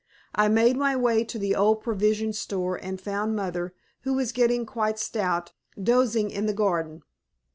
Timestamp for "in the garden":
6.31-7.03